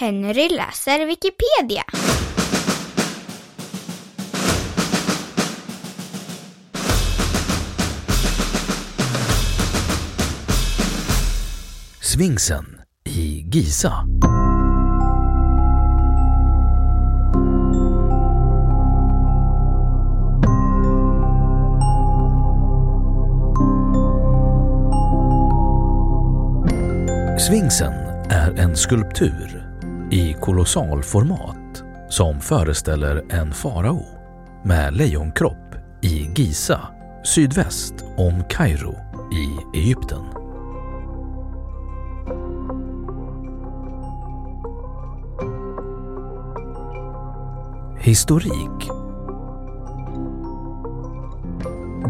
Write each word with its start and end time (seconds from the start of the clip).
Henry 0.00 0.48
läser 0.48 1.06
Wikipedia. 1.06 1.84
Sfinxen 12.00 12.80
i 13.04 13.44
Giza. 13.52 14.06
Sfinxen 27.38 27.92
är 28.30 28.58
en 28.58 28.76
skulptur 28.76 29.59
i 30.10 30.36
kolossalformat 30.40 31.84
som 32.08 32.40
föreställer 32.40 33.24
en 33.30 33.52
farao 33.52 34.04
med 34.64 34.96
lejonkropp 34.96 35.74
i 36.00 36.30
Giza, 36.36 36.80
sydväst 37.24 37.94
om 38.16 38.44
Kairo 38.48 38.94
i 39.32 39.78
Egypten. 39.78 40.24
Historik 48.00 48.90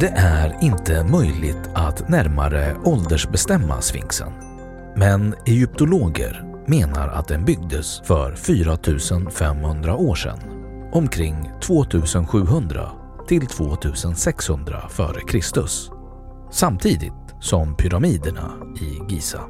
Det 0.01 0.13
är 0.17 0.57
inte 0.61 1.05
möjligt 1.05 1.71
att 1.75 2.09
närmare 2.09 2.77
åldersbestämma 2.85 3.81
sfinxen. 3.81 4.33
Men 4.97 5.35
egyptologer 5.47 6.50
menar 6.71 7.09
att 7.09 7.29
den 7.29 7.45
byggdes 7.45 8.01
för 8.01 8.35
4500 8.35 9.97
år 9.97 10.15
sedan. 10.15 10.39
Omkring 10.93 11.51
2700 11.63 12.91
till 13.29 13.47
2600 13.47 14.83
f.Kr. 14.87 15.67
Samtidigt 16.51 17.13
som 17.41 17.77
pyramiderna 17.77 18.53
i 18.81 19.15
Giza. 19.15 19.41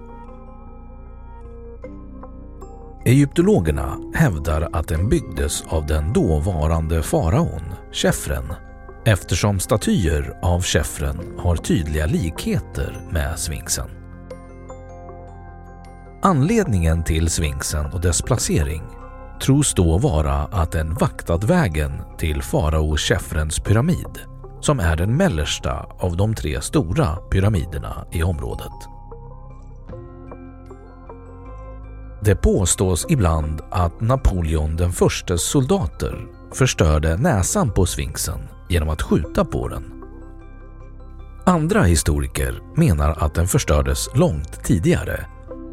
Egyptologerna 3.05 3.99
hävdar 4.15 4.69
att 4.73 4.89
den 4.89 5.09
byggdes 5.09 5.65
av 5.69 5.87
den 5.87 6.13
dåvarande 6.13 7.03
faraon 7.03 7.63
Chefren 7.93 8.45
eftersom 9.05 9.61
statyer 9.61 10.39
av 10.43 10.63
Chefren 10.63 11.21
har 11.39 11.57
tydliga 11.57 12.07
likheter 12.07 13.09
med 13.11 13.39
sfinxen. 13.39 14.00
Anledningen 16.23 17.05
till 17.05 17.31
sfinxen 17.31 17.87
och 17.87 18.01
dess 18.01 18.23
placering 18.23 18.83
tros 19.43 19.75
då 19.75 19.99
vara 19.99 20.35
att 20.35 20.73
den 20.73 20.95
vaktat 20.95 21.45
vägen 21.45 21.93
till 22.19 22.43
farao 22.43 22.97
Chefrens 22.97 23.61
pyramid 23.61 24.19
som 24.61 24.81
är 24.81 24.97
den 24.97 25.17
mellersta 25.17 25.87
av 25.99 26.17
de 26.17 26.35
tre 26.35 26.61
stora 26.61 27.17
pyramiderna 27.17 28.07
i 28.13 28.23
området. 28.23 28.73
Det 32.23 32.37
påstås 32.37 33.07
ibland 33.09 33.61
att 33.71 34.01
Napoleon 34.01 34.77
den 34.77 34.93
förstes 34.93 35.43
soldater 35.43 36.27
förstörde 36.55 37.17
näsan 37.17 37.71
på 37.71 37.87
sfinxen 37.87 38.41
genom 38.69 38.89
att 38.89 39.03
skjuta 39.03 39.45
på 39.45 39.69
den. 39.69 40.05
Andra 41.47 41.83
historiker 41.83 42.61
menar 42.77 43.15
att 43.19 43.35
den 43.35 43.47
förstördes 43.47 44.09
långt 44.15 44.65
tidigare 44.65 45.27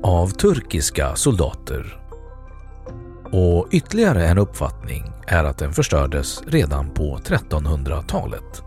av 0.03 0.27
turkiska 0.27 1.15
soldater. 1.15 1.99
Och 3.31 3.67
ytterligare 3.71 4.27
en 4.27 4.37
uppfattning 4.37 5.03
är 5.27 5.43
att 5.43 5.57
den 5.57 5.73
förstördes 5.73 6.41
redan 6.47 6.89
på 6.89 7.17
1300-talet. 7.17 8.63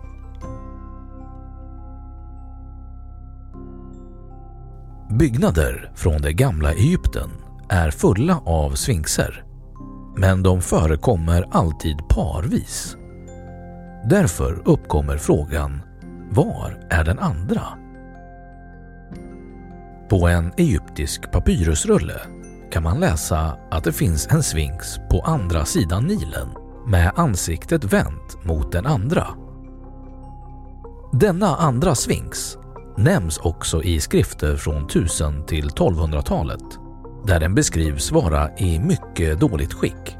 Byggnader 5.19 5.93
från 5.95 6.23
det 6.23 6.33
gamla 6.33 6.73
Egypten 6.73 7.31
är 7.69 7.91
fulla 7.91 8.41
av 8.45 8.71
sfinxer, 8.71 9.45
men 10.17 10.43
de 10.43 10.61
förekommer 10.61 11.47
alltid 11.51 12.09
parvis. 12.09 12.97
Därför 14.11 14.63
uppkommer 14.65 15.17
frågan, 15.17 15.83
var 16.31 16.87
är 16.91 17.05
den 17.05 17.19
andra? 17.19 17.80
På 20.11 20.29
en 20.29 20.53
egyptisk 20.57 21.33
papyrusrulle 21.33 22.21
kan 22.73 22.83
man 22.83 23.01
läsa 23.01 23.57
att 23.71 23.85
det 23.85 23.93
finns 23.93 24.27
en 24.31 24.43
sfinx 24.43 24.97
på 25.11 25.21
andra 25.21 25.65
sidan 25.65 26.07
Nilen 26.07 26.49
med 26.87 27.13
ansiktet 27.17 27.85
vänt 27.85 28.45
mot 28.45 28.73
den 28.73 28.87
andra. 28.87 29.27
Denna 31.13 31.57
andra 31.57 31.95
sfinx 31.95 32.57
nämns 32.97 33.39
också 33.39 33.83
i 33.83 34.01
skrifter 34.01 34.57
från 34.57 34.85
1000 34.85 35.47
till 35.47 35.69
1200-talet 35.69 36.65
där 37.27 37.41
den 37.41 37.55
beskrivs 37.55 38.13
vara 38.13 38.57
i 38.59 38.79
mycket 38.79 39.41
dåligt 39.41 39.73
skick. 39.73 40.17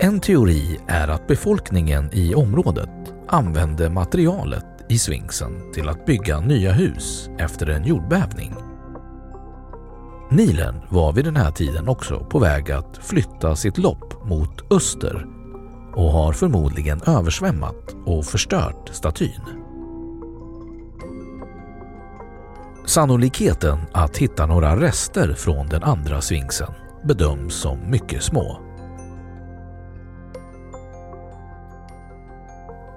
En 0.00 0.20
teori 0.20 0.80
är 0.86 1.08
att 1.08 1.26
befolkningen 1.26 2.10
i 2.12 2.34
området 2.34 3.14
använde 3.28 3.90
materialet 3.90 4.73
i 4.88 4.98
sfinxen 4.98 5.72
till 5.72 5.88
att 5.88 6.06
bygga 6.06 6.40
nya 6.40 6.72
hus 6.72 7.30
efter 7.38 7.70
en 7.70 7.84
jordbävning. 7.84 8.54
Nilen 10.30 10.80
var 10.88 11.12
vid 11.12 11.24
den 11.24 11.36
här 11.36 11.50
tiden 11.50 11.88
också 11.88 12.24
på 12.24 12.38
väg 12.38 12.70
att 12.70 12.96
flytta 12.96 13.56
sitt 13.56 13.78
lopp 13.78 14.26
mot 14.26 14.72
öster 14.72 15.26
och 15.94 16.12
har 16.12 16.32
förmodligen 16.32 17.00
översvämmat 17.06 17.94
och 18.06 18.24
förstört 18.24 18.90
statyn. 18.92 19.40
Sannolikheten 22.86 23.78
att 23.92 24.16
hitta 24.16 24.46
några 24.46 24.80
rester 24.80 25.34
från 25.34 25.66
den 25.66 25.82
andra 25.82 26.20
sfinxen 26.20 26.72
bedöms 27.04 27.54
som 27.54 27.90
mycket 27.90 28.22
små. 28.22 28.63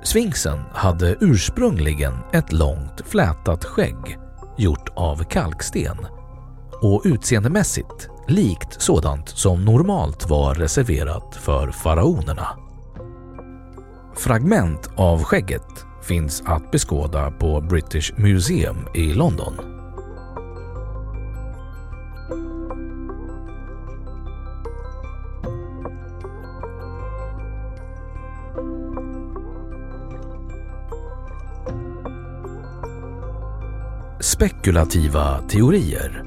Sfinxen 0.07 0.59
hade 0.74 1.15
ursprungligen 1.19 2.13
ett 2.33 2.54
långt 2.54 3.01
flätat 3.06 3.65
skägg 3.65 4.18
gjort 4.57 4.89
av 4.95 5.24
kalksten 5.24 5.98
och 6.81 7.01
utseendemässigt 7.06 8.09
likt 8.27 8.81
sådant 8.81 9.30
som 9.30 9.65
normalt 9.65 10.30
var 10.30 10.56
reserverat 10.56 11.36
för 11.36 11.71
faraonerna. 11.71 12.48
Fragment 14.15 14.89
av 14.95 15.24
skägget 15.24 15.86
finns 16.04 16.44
att 16.45 16.71
beskåda 16.71 17.31
på 17.31 17.62
British 17.62 18.13
Museum 18.18 18.77
i 18.94 19.13
London. 19.13 19.54
Spekulativa 34.37 35.41
teorier 35.49 36.23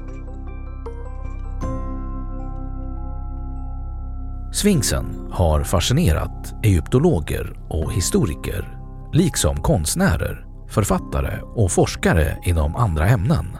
Sfinxen 4.53 5.27
har 5.31 5.63
fascinerat 5.63 6.53
egyptologer 6.63 7.53
och 7.69 7.93
historiker, 7.93 8.77
liksom 9.13 9.61
konstnärer, 9.61 10.45
författare 10.69 11.41
och 11.41 11.71
forskare 11.71 12.37
inom 12.43 12.75
andra 12.75 13.07
ämnen. 13.07 13.57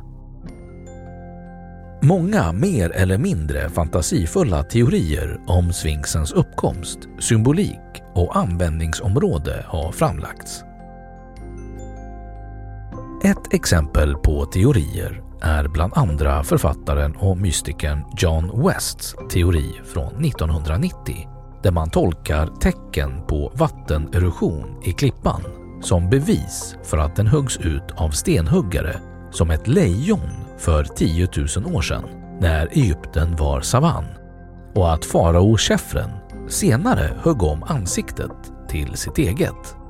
Många 2.01 2.51
mer 2.51 2.89
eller 2.89 3.17
mindre 3.17 3.69
fantasifulla 3.69 4.63
teorier 4.63 5.41
om 5.47 5.73
Sfinxens 5.73 6.31
uppkomst, 6.31 6.99
symbolik 7.19 8.01
och 8.15 8.37
användningsområde 8.37 9.65
har 9.67 9.91
framlagts. 9.91 10.63
Ett 13.23 13.53
exempel 13.53 14.15
på 14.15 14.45
teorier 14.45 15.21
är 15.41 15.67
bland 15.67 15.93
andra 15.95 16.43
författaren 16.43 17.15
och 17.15 17.37
mystikern 17.37 18.03
John 18.17 18.65
Wests 18.65 19.15
teori 19.29 19.81
från 19.93 20.25
1990 20.25 21.27
där 21.63 21.71
man 21.71 21.89
tolkar 21.89 22.47
tecken 22.47 23.27
på 23.27 23.51
vattenerosion 23.55 24.81
i 24.83 24.91
klippan 24.91 25.41
som 25.81 26.09
bevis 26.09 26.75
för 26.83 26.97
att 26.97 27.15
den 27.15 27.27
huggs 27.27 27.57
ut 27.57 27.91
av 27.95 28.09
stenhuggare 28.09 28.99
som 29.31 29.51
ett 29.51 29.67
lejon 29.67 30.29
för 30.57 30.83
10 30.83 31.27
000 31.65 31.75
år 31.75 31.81
sedan 31.81 32.03
när 32.39 32.67
Egypten 32.67 33.35
var 33.35 33.61
savann 33.61 34.05
och 34.75 34.93
att 34.93 35.05
farao 35.05 35.57
Chefren 35.57 36.11
senare 36.49 37.13
högg 37.23 37.43
om 37.43 37.63
ansiktet 37.63 38.51
till 38.69 38.95
sitt 38.95 39.17
eget. 39.17 39.80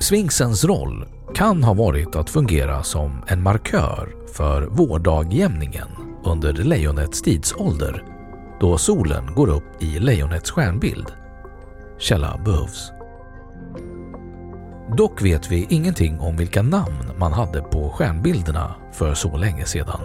Sfinxens 0.00 0.64
roll 0.64 1.06
kan 1.34 1.62
ha 1.64 1.74
varit 1.74 2.16
att 2.16 2.30
fungera 2.30 2.82
som 2.82 3.22
en 3.26 3.42
markör 3.42 4.08
för 4.34 4.62
vårdagjämningen 4.62 5.88
under 6.24 6.52
lejonets 6.52 7.22
tidsålder 7.22 8.04
då 8.60 8.78
solen 8.78 9.34
går 9.34 9.48
upp 9.48 9.82
i 9.82 9.98
lejonets 9.98 10.50
stjärnbild. 10.50 11.12
Källa 11.98 12.40
behövs. 12.44 12.92
Dock 14.96 15.22
vet 15.22 15.50
vi 15.50 15.66
ingenting 15.70 16.20
om 16.20 16.36
vilka 16.36 16.62
namn 16.62 17.10
man 17.18 17.32
hade 17.32 17.60
på 17.60 17.90
stjärnbilderna 17.90 18.74
för 18.92 19.14
så 19.14 19.36
länge 19.36 19.64
sedan. 19.64 20.00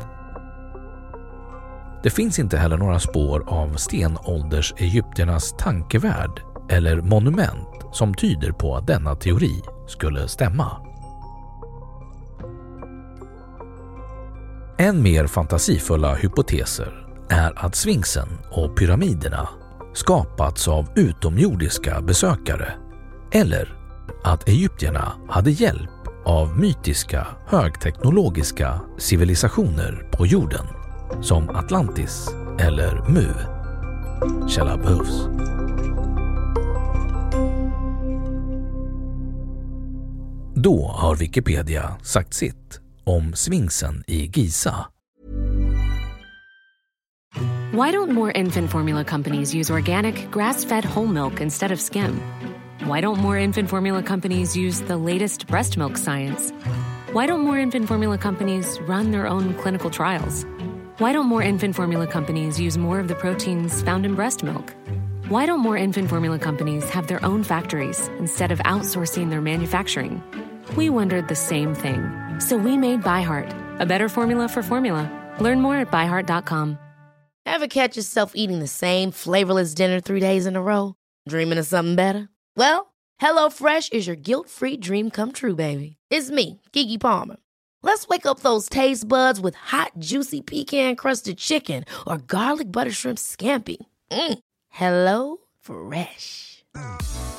Det 2.04 2.10
finns 2.10 2.40
inte 2.40 2.58
heller 2.58 2.78
några 2.78 3.00
spår 3.00 3.44
av 3.48 3.76
stenålders-egyptiernas 3.76 5.56
tankevärld 5.58 6.42
eller 6.70 7.02
monument 7.02 7.68
som 7.92 8.14
tyder 8.14 8.52
på 8.52 8.76
att 8.76 8.88
denna 8.88 9.16
teori 9.16 9.62
skulle 9.88 10.28
stämma. 10.28 10.72
Än 14.78 15.04
mer 15.04 15.28
fantasifulla 15.28 16.16
hypoteser 16.16 17.08
är 17.30 17.66
att 17.66 17.76
Sfinxen 17.76 18.28
och 18.52 18.78
pyramiderna 18.78 19.50
skapats 19.94 20.68
av 20.68 20.88
utomjordiska 20.96 22.02
besökare 22.02 22.74
eller 23.32 23.78
att 24.24 24.48
egyptierna 24.48 25.14
hade 25.30 25.52
hjälp 25.52 25.90
av 26.26 26.60
mytiska 26.60 27.28
högteknologiska 27.48 28.82
civilisationer 28.98 30.08
på 30.12 30.26
jorden 30.26 30.66
som 31.22 31.50
Atlantis 31.50 32.30
eller 32.60 33.10
Mu. 33.10 33.28
Källa 34.48 34.78
behövs. 34.78 35.28
Då 40.64 40.88
har 40.88 41.16
Wikipedia 41.16 41.92
sagt 42.04 42.34
sitt 42.34 42.80
om 43.04 43.34
Sfinxen 43.34 44.04
i 44.08 44.30
Giza. 44.34 44.76
Why 47.72 47.92
don't 47.92 48.12
more 48.12 48.32
infant 48.32 48.72
formula 48.72 49.04
companies 49.04 49.56
use 49.56 49.74
organic, 49.74 50.32
grass 50.32 50.66
fed 50.66 50.86
whole 50.86 51.08
milk 51.08 51.42
instead 51.42 51.72
of 51.72 51.80
skim? 51.80 52.22
Why 52.86 53.02
don't 53.02 53.20
more 53.20 53.44
infant 53.44 53.70
formula 53.70 54.04
companies 54.04 54.56
use 54.58 54.88
the 54.88 54.98
latest 54.98 55.48
breast 55.48 55.78
milk 55.78 55.98
science? 55.98 56.54
Why 57.14 57.28
don't 57.28 57.42
more 57.42 57.60
infant 57.60 57.88
formula 57.88 58.18
companies 58.18 58.80
run 58.88 59.12
their 59.12 59.28
own 59.28 59.54
clinical 59.56 59.90
trials? 59.90 60.46
Why 60.98 61.14
don't 61.14 61.28
more 61.28 61.44
infant 61.44 61.76
formula 61.76 62.08
companies 62.08 62.60
use 62.60 62.78
more 62.78 63.02
of 63.02 63.08
the 63.08 63.16
proteins 63.16 63.84
found 63.84 64.06
in 64.06 64.16
breast 64.16 64.44
milk? 64.44 64.74
Why 65.30 65.46
don't 65.46 65.60
more 65.60 65.78
infant 65.78 66.10
formula 66.10 66.40
companies 66.40 66.90
have 66.90 67.08
their 67.08 67.26
own 67.26 67.44
factories 67.44 68.10
instead 68.20 68.52
of 68.52 68.60
outsourcing 68.60 69.30
their 69.30 69.42
manufacturing? 69.42 70.22
We 70.76 70.90
wondered 70.90 71.28
the 71.28 71.36
same 71.36 71.76
thing. 71.76 72.12
So 72.40 72.58
we 72.58 72.78
made 72.78 73.02
ByHeart, 73.02 73.80
a 73.80 73.86
better 73.86 74.10
formula 74.10 74.48
for 74.48 74.64
formula. 74.64 75.10
Learn 75.40 75.62
more 75.62 75.78
at 75.78 75.92
byheart.com. 75.92 76.78
Ever 77.46 77.68
catch 77.68 77.98
yourself 77.98 78.32
eating 78.36 78.60
the 78.60 78.68
same 78.68 79.12
flavorless 79.12 79.74
dinner 79.74 80.00
three 80.00 80.20
days 80.20 80.46
in 80.46 80.56
a 80.56 80.62
row? 80.62 80.96
Dreaming 81.28 81.58
of 81.58 81.66
something 81.68 81.96
better? 81.96 82.30
Well, 82.56 82.94
HelloFresh 83.22 83.94
is 83.94 84.08
your 84.08 84.16
guilt 84.16 84.50
free 84.50 84.78
dream 84.78 85.12
come 85.12 85.32
true, 85.34 85.56
baby. 85.56 85.98
It's 86.10 86.32
me, 86.32 86.62
Gigi 86.72 86.98
Palmer. 86.98 87.36
Let's 87.84 88.08
wake 88.08 88.26
up 88.26 88.40
those 88.40 88.70
taste 88.70 89.08
buds 89.08 89.42
with 89.42 89.56
hot, 89.56 89.92
juicy 90.00 90.42
pecan 90.42 90.96
crusted 90.96 91.38
chicken 91.38 91.84
or 92.08 92.18
garlic 92.18 92.72
butter 92.72 92.92
shrimp 92.92 93.18
scampi. 93.18 93.78
Mm. 94.10 94.40
Hello 94.70 95.38
Fresh. 95.60 96.64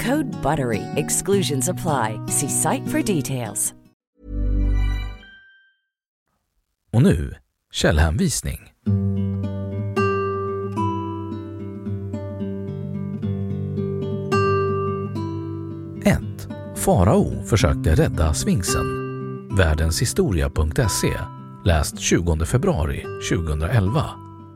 Code 0.00 0.30
BUTTERY. 0.42 0.82
Exclusions 0.96 1.68
apply. 1.68 2.20
See 2.28 2.48
site 2.48 2.86
for 2.88 3.02
details. 3.02 3.74
Och 6.92 7.02
nu 7.02 7.34
källhänvisning. 7.72 8.58
Ett. 16.04 16.48
Farao 16.76 17.42
försökte 17.44 17.94
rädda 17.94 18.34
Sfinxen. 18.34 18.86
Världenshistoria.se 19.56 21.12
Läst 21.64 22.00
20 22.00 22.44
februari 22.44 23.04
2011. 23.30 24.04